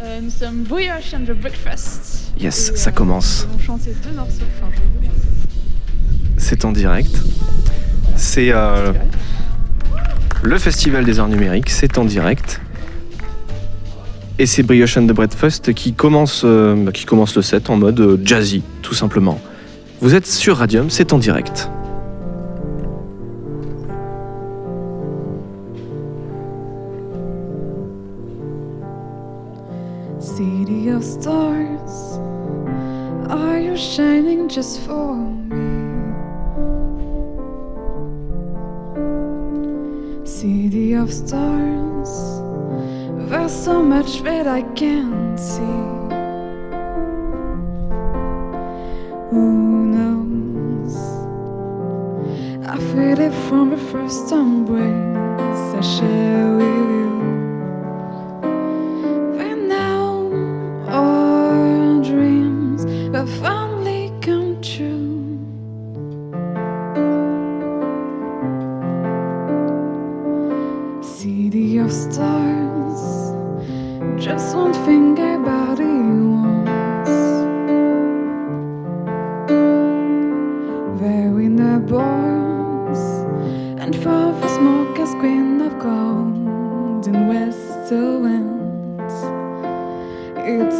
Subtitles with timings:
[0.00, 2.32] Euh, nous sommes Brioche and the Breakfast.
[2.38, 3.46] Yes, Et, ça euh, commence.
[3.46, 4.44] Nous allons chanter deux morceaux.
[4.62, 4.70] Enfin.
[6.36, 7.20] C'est en direct.
[8.16, 8.92] C'est euh,
[10.42, 12.60] le Festival des Arts Numériques, c'est en direct.
[14.38, 17.98] Et c'est Brioche and the Breakfast qui commence, euh, qui commence le set en mode
[17.98, 19.40] euh, jazzy, tout simplement.
[20.00, 21.68] Vous êtes sur Radium, c'est en direct.
[44.38, 45.78] That I can't see.
[49.30, 49.46] Who
[49.96, 50.94] knows?
[52.64, 56.87] I feel it from the first embrace I share with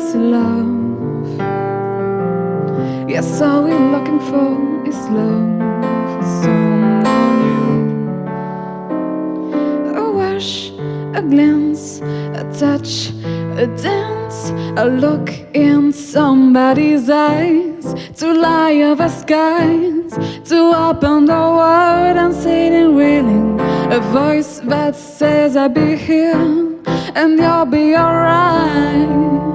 [0.01, 1.41] It's love.
[3.11, 5.59] Yes, all we're looking for is love
[6.43, 7.97] someone new.
[9.99, 10.71] A wash,
[11.19, 12.01] a glance,
[12.41, 13.11] a touch,
[13.59, 17.85] a dance, a look in somebody's eyes,
[18.21, 20.13] to lie over skies,
[20.49, 23.59] to open the world and say it willing.
[23.91, 26.37] A voice that says I'll be here
[27.17, 29.48] and you'll be alright.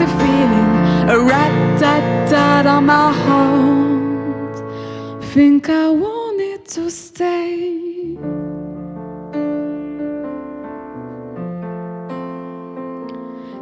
[0.00, 4.56] Squeezy feeling, a rat tat tat on my heart.
[5.32, 8.16] Think I wanted to stay.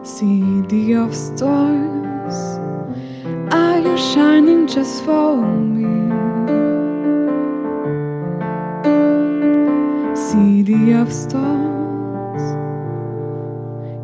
[0.02, 2.58] City of stars,
[3.52, 5.86] are you shining just for me?
[10.14, 12.42] City of stars,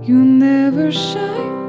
[0.03, 1.64] you never shine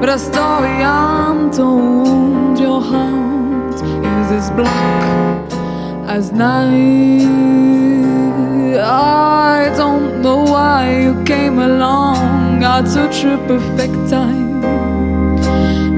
[0.00, 5.52] but a story I'm told your heart is as black
[6.08, 7.26] as night.
[8.78, 14.60] I don't know why you came along at such a perfect time.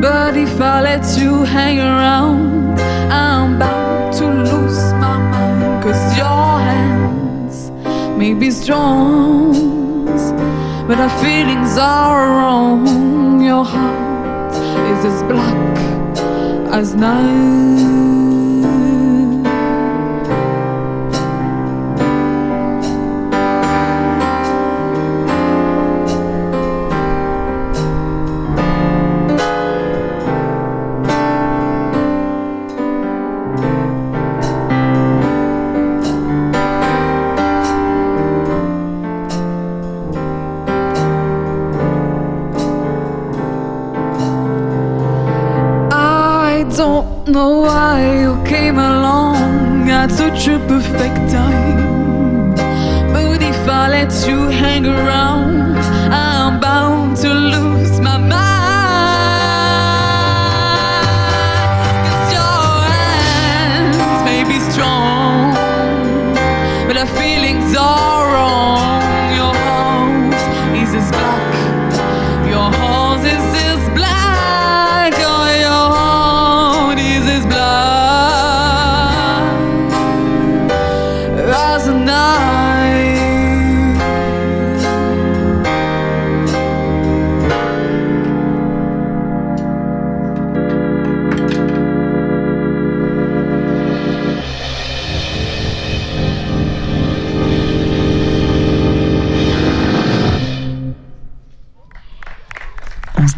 [0.00, 2.78] But if I let you hang around,
[3.10, 5.82] I'm bound to lose my mind.
[5.82, 7.70] Cause your hands
[8.16, 9.87] may be strong,
[10.88, 13.42] but our feelings are wrong.
[13.42, 16.18] Your heart is as black
[16.72, 18.27] as night.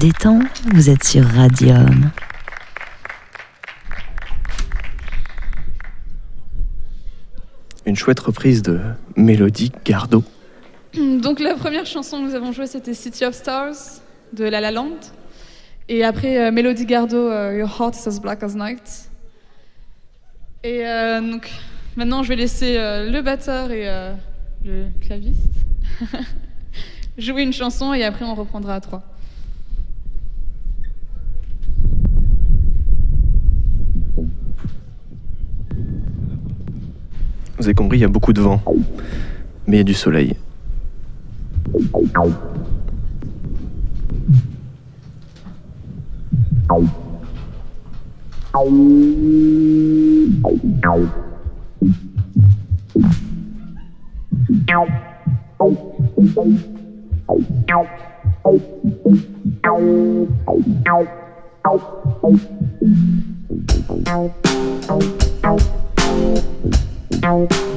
[0.00, 0.38] Détend,
[0.72, 2.10] vous êtes sur Radium.
[7.84, 8.80] Une chouette reprise de
[9.16, 10.24] Mélodie Gardot.
[10.94, 13.74] Donc la première chanson que nous avons jouée, c'était City of Stars
[14.32, 14.96] de La La Land.
[15.90, 19.10] Et après, euh, Melody Gardot, euh, Your Heart is as Black as Night.
[20.64, 21.50] Et euh, donc
[21.96, 24.14] maintenant, je vais laisser euh, le batteur et euh,
[24.64, 25.52] le claviste
[27.18, 29.02] jouer une chanson et après on reprendra à trois.
[37.60, 38.58] Vous avez compris, il y a beaucoup de vent.
[39.66, 40.34] Mais il y a du soleil.
[67.20, 67.69] Bye.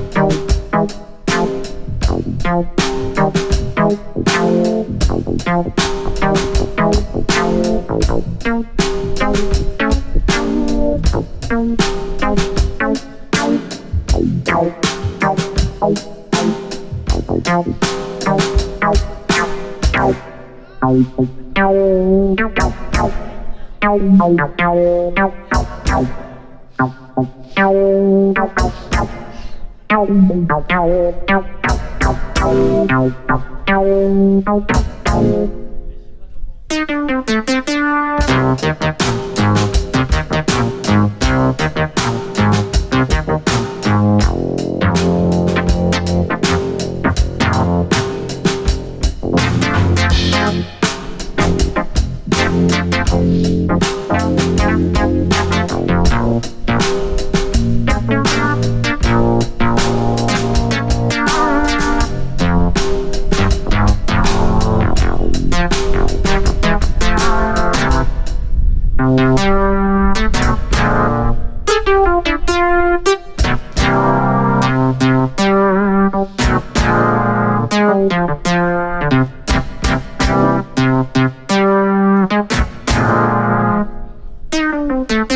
[84.93, 85.33] Thank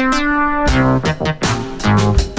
[2.28, 2.37] you.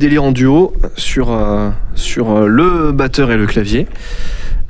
[0.00, 3.86] Délire en duo sur, euh, sur euh, le batteur et le clavier.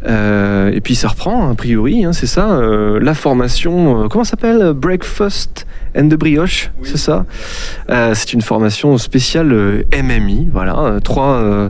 [0.06, 4.24] Euh, et puis ça reprend, a priori, hein, c'est ça, euh, la formation, euh, comment
[4.24, 7.26] ça s'appelle Breakfast and the Brioche, c'est ça?
[7.90, 11.68] Euh, C'est une formation spéciale euh, MMI, voilà, euh, trois, euh,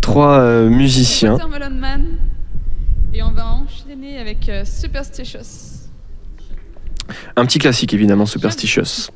[0.00, 1.32] trois euh, musiciens.
[1.32, 2.04] Watermelon Man.
[3.14, 5.88] Et on va enchaîner avec euh, Superstitious.
[7.36, 9.10] Un petit classique évidemment, Superstitious.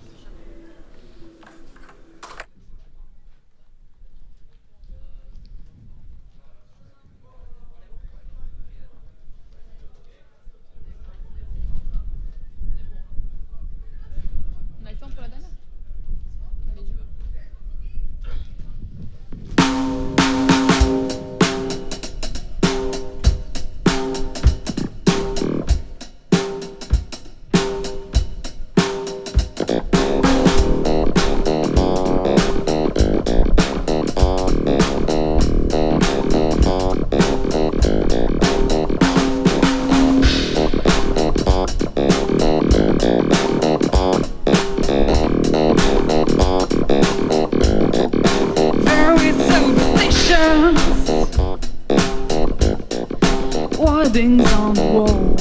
[54.16, 55.36] Wordings on the wall.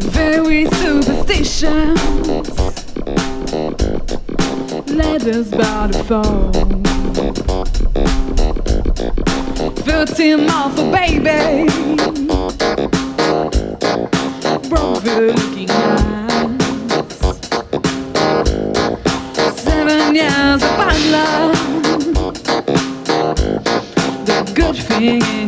[0.00, 1.62] Very superstitious.
[4.90, 6.52] Letters by the phone.
[9.76, 11.68] Thirteen months for baby.
[14.68, 16.50] Broke looking eyes.
[19.56, 21.54] Seven years of bad love.
[24.26, 25.43] The good thing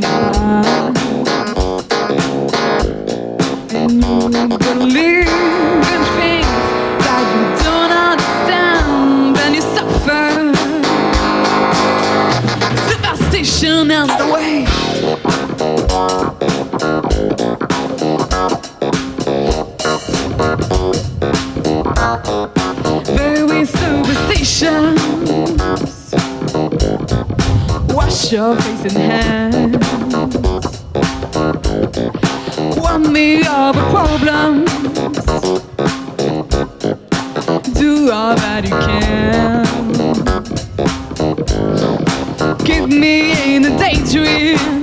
[28.46, 29.76] your face and hands.
[32.76, 34.64] Warn me of a problem.
[37.74, 39.66] Do all that you can.
[42.64, 44.75] Keep me in a daydream.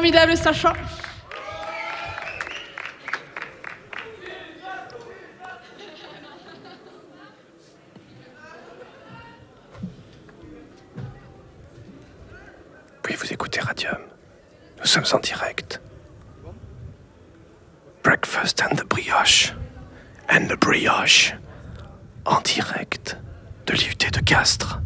[0.00, 0.72] Formidable Sacha.
[13.06, 13.98] Oui, vous écoutez Radium.
[14.78, 15.82] Nous sommes en direct.
[18.02, 19.52] Breakfast and the brioche.
[20.30, 21.34] And the brioche.
[22.24, 23.18] En direct
[23.66, 24.80] de l'IUT de Castres.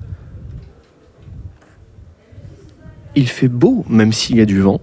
[3.14, 4.81] Il fait beau, même s'il y a du vent.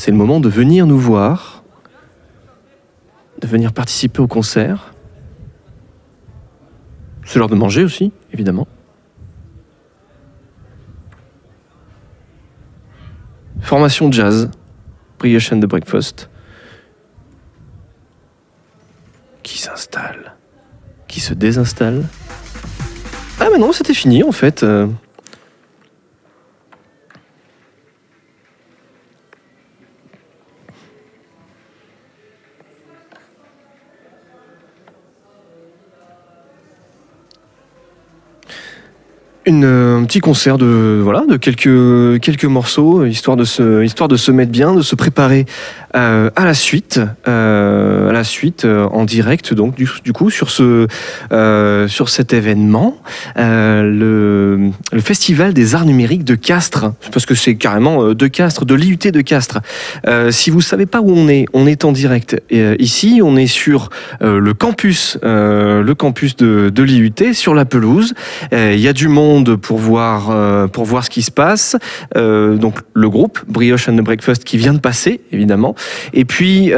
[0.00, 1.62] C'est le moment de venir nous voir,
[3.38, 4.94] de venir participer au concert.
[7.26, 8.66] C'est l'heure de manger aussi, évidemment.
[13.60, 14.50] Formation jazz,
[15.18, 16.30] Brioche and the Breakfast,
[19.42, 20.34] qui s'installe,
[21.08, 22.06] qui se désinstalle.
[23.38, 24.64] Ah mais non, c'était fini en fait.
[39.52, 44.94] Un petit concert de voilà de quelques morceaux histoire de se mettre bien de se
[44.94, 45.44] préparer
[45.96, 47.00] euh, à la suite.
[47.26, 47.59] Euh,
[48.20, 50.86] la suite euh, en direct donc du, coup sur ce
[51.32, 52.98] euh, sur cet événement
[53.38, 58.74] euh, le, festival des arts numériques de Castres parce que c'est carrément de Castres de
[58.74, 59.60] l'IUT de Castres
[60.28, 63.88] si vous savez pas où on est on est en direct ici on est sur
[64.20, 68.12] le campus le campus de, l'IUT sur la pelouse
[68.52, 71.76] Il y a du monde pour voir, pour voir ce qui se passe.
[72.14, 75.74] Donc le groupe Brioche and the Breakfast qui vient de passer, évidemment.
[76.12, 76.72] Et puis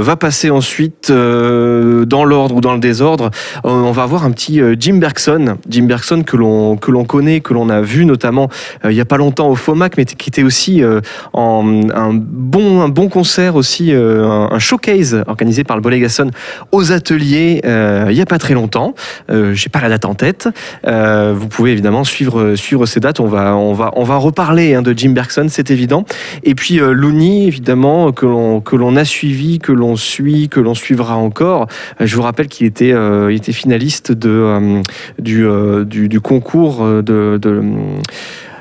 [0.00, 3.30] va passer ensuite euh, dans l'ordre ou dans le désordre.
[3.64, 7.04] euh, on va avoir un petit euh, Jim Bergson, Jim Bergson que l'on que l'on
[7.04, 8.48] connaît, que l'on a vu notamment
[8.84, 11.00] euh, il y a pas longtemps au FOMAC, mais qui était aussi euh,
[11.34, 16.30] un bon un bon concert aussi, euh, un, showcase organisé par le Bolégason
[16.72, 18.94] aux ateliers euh, il y a pas très longtemps.
[19.30, 20.48] Euh, J'ai pas la date en tête.
[20.86, 23.20] Euh, vous pouvez évidemment suivre, suivre ces dates.
[23.20, 26.04] On va, on va, on va reparler hein, de Jim Bergson, c'est évident.
[26.42, 30.58] Et puis euh, Looney, évidemment, que l'on, que l'on a suivi, que l'on suit, que
[30.58, 31.68] l'on suivra encore.
[32.00, 34.82] Euh, je vous rappelle qu'il était, euh, finaliste euh,
[35.20, 35.84] du, euh,
[36.20, 37.38] concours de.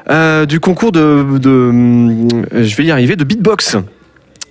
[0.09, 1.71] euh, du concours de, de,
[2.63, 3.77] je vais y arriver, de beatbox.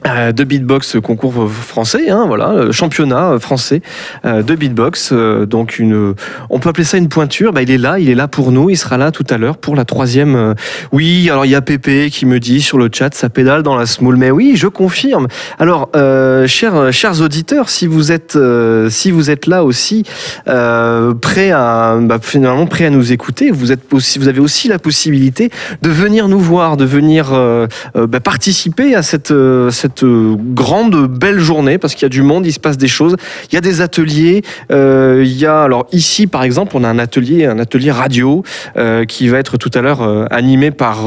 [0.07, 3.81] Euh, de beatbox euh, concours français, hein, voilà, euh, championnat euh, français
[4.27, 5.13] euh, de beatbox.
[5.13, 6.15] euh, donc une,
[6.51, 7.55] on peut appeler ça une pointure.
[7.55, 8.69] Bah, il est là, il est là pour nous.
[8.69, 10.37] Il sera là tout à l'heure pour la troisième.
[10.37, 10.55] euh,
[10.93, 13.77] Oui, alors il y a Pépé qui me dit sur le chat, ça pédale dans
[13.77, 14.17] la small.
[14.17, 15.27] Mais oui, je confirme.
[15.59, 20.03] Alors, euh, chers, chers auditeurs, si vous êtes, euh, si vous êtes là aussi,
[20.49, 24.69] euh, prêts à, bah, finalement prêts à nous écouter, vous êtes aussi, vous avez aussi
[24.69, 29.71] la possibilité de venir nous voir, de venir euh, euh, bah, participer à cette, euh,
[30.03, 33.17] euh, grande belle journée parce qu'il y a du monde, il se passe des choses.
[33.51, 34.43] Il y a des ateliers.
[34.73, 38.43] euh, il y a alors ici par exemple, on a un atelier, un atelier radio
[38.77, 40.03] euh, qui va être tout à l'heure
[40.33, 41.05] animé par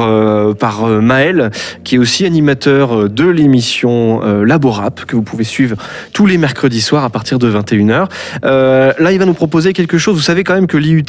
[0.60, 1.52] par Maël,
[1.84, 5.76] qui est aussi animateur de l'émission Laborap que vous pouvez suivre
[6.13, 8.08] tous les mercredis soirs à partir de 21h.
[8.43, 10.15] Euh, là, il va nous proposer quelque chose.
[10.15, 11.06] Vous savez quand même que l'IUT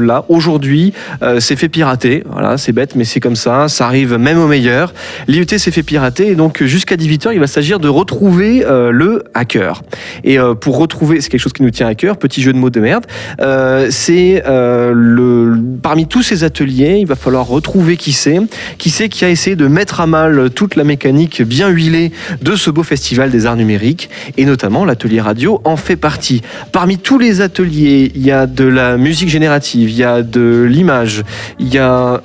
[0.00, 0.92] là aujourd'hui
[1.38, 2.24] s'est fait pirater.
[2.30, 3.68] Voilà, c'est bête, mais c'est comme ça.
[3.68, 4.92] Ça arrive même au meilleur.
[5.28, 9.24] L'IUT s'est fait pirater et donc jusqu'à 18h, il va s'agir de retrouver euh, le
[9.34, 9.82] hacker.
[10.24, 12.58] Et euh, pour retrouver, c'est quelque chose qui nous tient à cœur, petit jeu de
[12.58, 13.06] mots de merde,
[13.40, 18.38] euh, c'est le parmi tous ces ateliers, il va falloir retrouver qui c'est,
[18.78, 22.56] qui c'est qui a essayé de mettre à mal toute la mécanique bien huilée de
[22.56, 26.42] ce beau festival des arts numériques et notamment l'atelier radio en fait partie.
[26.72, 30.66] Parmi tous les ateliers, il y a de la musique générative, il y a de
[30.68, 31.22] l'image,
[31.58, 32.20] il y a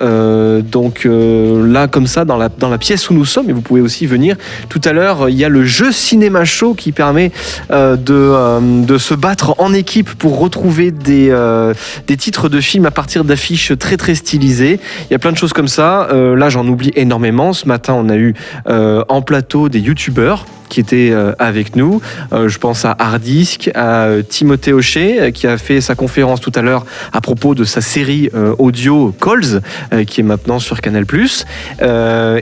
[0.62, 3.80] donc là comme ça dans la, dans la pièce où nous sommes et vous pouvez
[3.80, 4.36] aussi venir
[4.68, 7.32] tout à l'heure, il y a le jeu cinéma show qui permet
[7.70, 11.74] euh, de, euh, de se battre en équipe pour retrouver des, euh,
[12.06, 14.80] des titres de films à partir d'affiches très très stylisées.
[15.08, 16.08] Il y a plein de choses comme ça.
[16.10, 17.52] Là, j'en oublie énormément.
[17.52, 18.34] Ce matin, on a eu
[18.66, 22.00] en plateau des youtubeurs qui étaient euh, avec nous.
[22.32, 26.52] Euh, je pense à Hardisk, à euh, Timothée Hochet, qui a fait sa conférence tout
[26.54, 29.60] à l'heure à propos de sa série audio Calls,
[30.06, 31.04] qui est maintenant sur Canal+.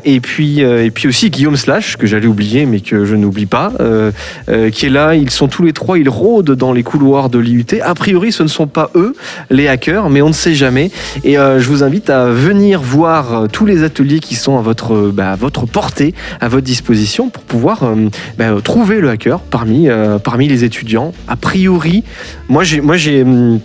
[0.05, 3.73] Et, puis, et puis aussi Guillaume Slash, que j'allais oublier, mais que je n'oublie pas,
[4.73, 5.15] qui est là.
[5.15, 7.67] Ils sont tous les trois, ils rôdent dans les couloirs de l'IUT.
[7.83, 9.15] A priori, ce ne sont pas eux,
[9.51, 10.91] les hackers, mais on ne sait jamais.
[11.25, 15.33] Et je vous invite à venir voir tous les ateliers qui sont à votre, bah,
[15.33, 17.85] à votre portée, à votre disposition, pour pouvoir
[18.37, 21.13] bah, euh, trouver le hacker parmi, euh, parmi les étudiants.
[21.27, 22.05] A priori,
[22.49, 23.61] moi j'ai, moi j'ai, hum,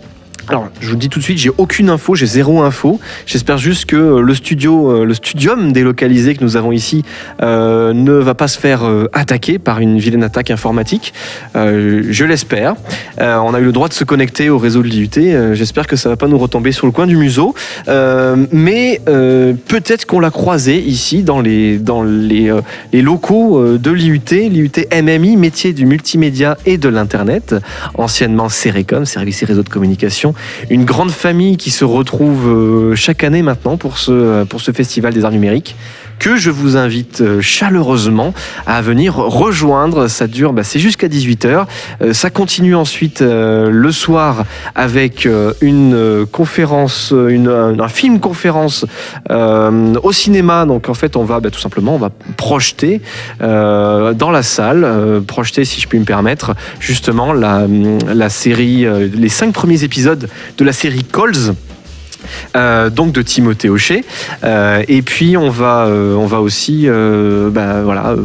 [0.49, 2.99] Alors, je vous le dis tout de suite, j'ai aucune info, j'ai zéro info.
[3.25, 7.03] J'espère juste que euh, le studio, euh, le studium délocalisé que nous avons ici
[7.41, 8.81] euh, ne va pas se faire
[9.13, 11.13] attaquer par une vilaine attaque informatique.
[11.55, 12.75] Je l'espère.
[13.19, 15.53] On a eu le droit de se connecter au réseau de l'IUT.
[15.53, 17.55] J'espère que ça va pas nous retomber sur le coin du museau.
[17.87, 22.53] Mais peut-être qu'on l'a croisé ici dans les, dans les,
[22.91, 27.55] les locaux de l'IUT, l'IUT MMI, métier du multimédia et de l'Internet,
[27.95, 30.32] anciennement Cerecom, Service et Réseau de Communication.
[30.69, 35.13] Une grande famille qui se retrouve euh, chaque année maintenant pour ce, pour ce festival
[35.13, 35.75] des arts numériques
[36.19, 38.33] que je vous invite euh, chaleureusement
[38.65, 40.07] à venir rejoindre.
[40.07, 41.65] Ça dure, bah, c'est jusqu'à 18h.
[42.13, 44.45] ça continue ensuite euh, le soir
[44.75, 48.85] avec euh, une euh, conférence, euh, un, film conférence
[49.31, 50.65] euh, au cinéma.
[50.65, 51.99] Donc en fait, on va bah, tout simplement,
[52.37, 53.01] projeter
[53.41, 57.33] euh, dans la salle, euh, projeter si je puis me permettre, justement
[58.29, 61.53] série, euh, les cinq premiers épisodes de la série Calls.
[62.55, 64.03] Euh, donc de Timothée Hochet.
[64.43, 66.87] Euh, et puis on va, euh, on va aussi
[67.51, 68.15] bah, voilà,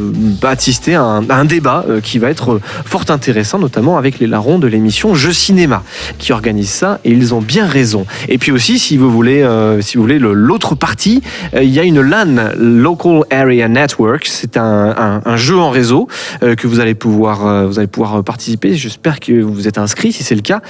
[0.95, 5.33] un, un débat qui va être fort intéressant, notamment avec les larrons de l'émission Jeux
[5.33, 5.83] Cinéma
[6.19, 8.07] qui organisent ça et ils ont bien raison.
[8.29, 9.47] Et puis aussi, si vous voulez,
[9.81, 11.23] si vous voulez le- l'autre partie,
[11.55, 14.27] il y a une LAN, Local Area Network.
[14.27, 16.09] C'est un, un- jeu en réseau
[16.41, 18.75] que vous allez pouvoir, vous allez pouvoir participer.
[18.75, 20.61] J'espère que vous êtes inscrit, si c'est le cas,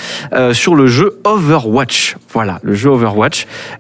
[0.53, 2.17] sur le jeu Overwatch.
[2.33, 3.28] Voilà, le jeu Overwatch.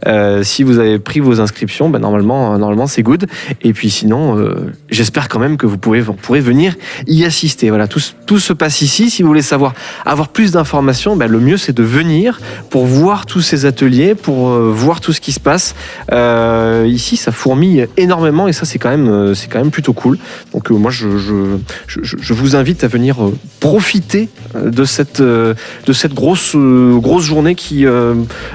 [0.06, 3.26] Euh, si vous avez pris vos inscriptions, ben normalement, euh, normalement c'est good.
[3.62, 6.74] Et puis sinon, euh, j'espère quand même que vous, pouvez, vous pourrez venir
[7.06, 7.68] y assister.
[7.70, 9.10] Voilà, tout, tout se passe ici.
[9.10, 13.26] Si vous voulez savoir, avoir plus d'informations, ben, le mieux c'est de venir pour voir
[13.26, 15.74] tous ces ateliers, pour voir tout ce qui se passe.
[16.86, 20.18] Ici, ça fourmille énormément et ça c'est quand même, c'est quand même plutôt cool.
[20.52, 21.56] Donc moi, je, je,
[21.86, 23.16] je, je vous invite à venir
[23.60, 25.54] profiter de cette, de
[25.92, 27.84] cette grosse, grosse journée qui,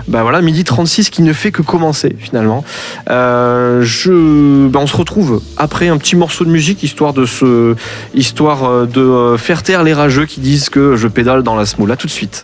[0.08, 2.64] bah voilà, midi 36 qui ne fait que commencer finalement.
[3.12, 7.76] Euh, je, bah, on se retrouve après un petit morceau de musique histoire de euh,
[8.16, 11.96] euh, faire taire les rageux qui disent que je pédale dans la smoule.
[11.96, 12.42] Tout de suite.